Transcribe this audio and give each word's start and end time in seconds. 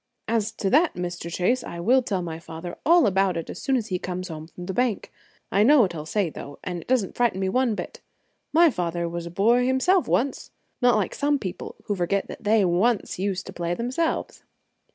"As 0.27 0.51
to 0.53 0.71
that, 0.71 0.95
Mr. 0.95 1.31
Chase, 1.31 1.63
I 1.63 1.79
will 1.79 2.01
tell 2.01 2.23
my 2.23 2.39
father 2.39 2.75
all 2.87 3.05
about 3.05 3.37
it 3.37 3.51
as 3.51 3.61
soon 3.61 3.77
as 3.77 3.89
he 3.89 3.99
comes 3.99 4.29
home 4.29 4.47
from 4.47 4.65
the 4.65 4.73
bank. 4.73 5.11
I 5.51 5.61
know 5.61 5.81
what 5.81 5.91
he 5.91 5.97
will 5.99 6.07
say, 6.07 6.31
though, 6.31 6.57
and 6.63 6.81
it 6.81 6.87
doesn't 6.87 7.13
frighten 7.15 7.39
me 7.39 7.49
one 7.49 7.75
bit. 7.75 8.01
My 8.51 8.71
father 8.71 9.07
was 9.07 9.27
a 9.27 9.29
boy 9.29 9.63
himself 9.67 10.07
once, 10.07 10.49
not 10.81 10.95
like 10.95 11.13
some 11.13 11.37
people 11.37 11.75
who 11.83 11.93
forget 11.95 12.25
that 12.29 12.43
they 12.45 12.65
once 12.65 13.19
used 13.19 13.45
to 13.45 13.53
play 13.53 13.75
themselves." 13.75 14.41